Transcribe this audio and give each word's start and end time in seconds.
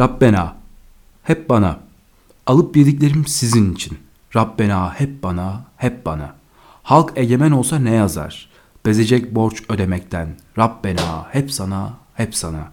Rabbena, 0.00 0.56
hep 1.22 1.48
bana. 1.48 1.78
Alıp 2.46 2.76
yediklerim 2.76 3.26
sizin 3.26 3.74
için. 3.74 3.98
Rabbena, 4.36 4.94
hep 5.00 5.22
bana, 5.22 5.64
hep 5.76 6.06
bana. 6.06 6.34
Halk 6.82 7.12
egemen 7.16 7.50
olsa 7.50 7.78
ne 7.78 7.94
yazar? 7.94 8.48
Bezecek 8.86 9.34
borç 9.34 9.62
ödemekten. 9.68 10.28
Rabbena, 10.58 11.26
hep 11.30 11.52
sana, 11.52 11.92
hep 12.14 12.36
sana. 12.36 12.68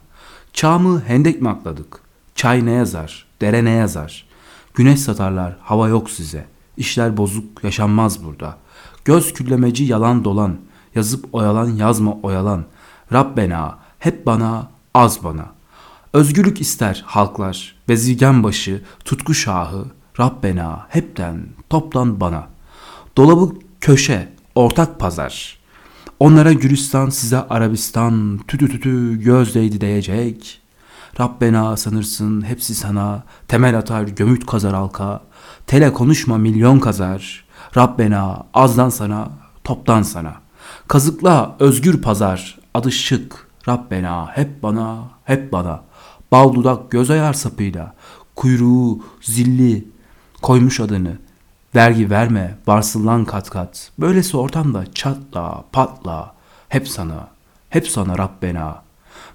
Çağımı 0.54 1.04
hendek 1.08 1.42
mi 1.42 1.50
atladık? 1.50 2.00
Çay 2.36 2.66
ne 2.66 2.72
yazar? 2.72 3.26
Dere 3.42 3.66
ne 3.66 3.72
yazar? 3.72 4.26
Güneş 4.74 5.00
satarlar, 5.00 5.58
hava 5.62 5.88
yok 5.88 6.10
size. 6.10 6.46
İşler 6.78 7.18
bozuk, 7.18 7.64
yaşanmaz 7.64 8.24
burada. 8.24 8.58
Göz 9.06 9.34
küllemeci 9.34 9.84
yalan 9.84 10.24
dolan. 10.24 10.58
Yazıp 10.96 11.36
oyalan, 11.36 11.70
yazma 11.70 12.18
oyalan. 12.24 12.66
Rabbena, 13.14 13.78
hep 14.00 14.26
bana, 14.26 14.70
az 14.94 15.24
bana. 15.24 15.55
Özgürlük 16.16 16.62
ister 16.62 17.04
halklar, 17.06 17.76
bezirgen 17.90 18.44
başı, 18.44 18.82
tutku 19.06 19.34
şahı, 19.34 19.86
Rabbena, 20.20 20.86
hepten, 20.90 21.48
toptan 21.70 22.20
bana. 22.20 22.48
Dolabı 23.18 23.56
köşe, 23.82 24.34
ortak 24.56 25.00
pazar. 25.00 25.60
Onlara 26.20 26.54
Gülistan, 26.54 27.10
size 27.10 27.38
Arabistan, 27.38 28.40
tütü 28.48 28.70
tütü 28.70 29.22
göz 29.22 29.56
değdi 29.56 29.82
diyecek. 29.82 30.62
Rabbena 31.20 31.78
sanırsın 31.78 32.46
hepsi 32.46 32.76
sana, 32.76 33.24
temel 33.48 33.78
atar 33.78 34.04
gömüt 34.04 34.46
kazar 34.46 34.74
halka. 34.74 35.22
Tele 35.68 35.94
konuşma 35.94 36.38
milyon 36.38 36.80
kazar. 36.80 37.46
Rabbena 37.78 38.46
azdan 38.54 38.90
sana, 38.90 39.30
toptan 39.64 40.02
sana. 40.02 40.34
Kazıkla 40.88 41.56
özgür 41.60 42.02
pazar, 42.02 42.58
adı 42.74 42.92
şık. 42.92 43.45
Rabbena 43.68 44.32
hep 44.34 44.64
bana, 44.64 45.10
hep 45.24 45.52
bana. 45.52 45.84
Bal 46.32 46.54
dudak 46.54 46.92
göz 46.92 47.10
ayar 47.10 47.34
sapıyla. 47.34 47.94
Kuyruğu 48.36 49.00
zilli 49.22 49.88
koymuş 50.42 50.80
adını. 50.80 51.18
Vergi 51.76 52.10
verme, 52.10 52.58
varsın 52.68 53.26
kat 53.26 53.50
kat. 53.50 53.92
Böylesi 54.00 54.38
ortamda 54.38 54.94
çatla, 54.94 55.64
patla. 55.72 56.36
Hep 56.70 56.88
sana, 56.88 57.28
hep 57.70 57.88
sana 57.88 58.18
Rabbena. 58.18 58.84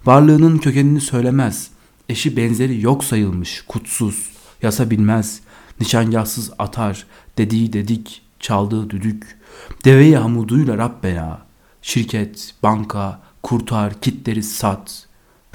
Varlığının 0.07 0.59
kökenini 0.59 1.01
söylemez. 1.01 1.71
Eşi 2.09 2.37
benzeri 2.37 2.81
yok 2.81 3.05
sayılmış, 3.05 3.65
kutsuz. 3.69 4.31
Yasa 4.63 4.91
bilmez, 4.91 5.41
nişangahsız 5.81 6.53
atar. 6.59 7.07
Dediği 7.39 7.73
dedik, 7.73 8.23
çaldığı 8.41 8.91
düdük. 8.91 9.39
Deveyi 9.85 10.17
hamuduyla 10.17 10.79
Rabbena. 10.79 11.39
Şirket, 11.83 12.55
banka, 12.63 13.21
kurtar, 13.43 14.01
kitleri 14.01 14.43
sat. 14.43 15.07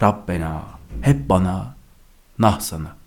Rabbena, 0.01 0.63
hep 1.01 1.29
bana, 1.29 1.75
nah 2.39 2.59
sana.'' 2.59 3.04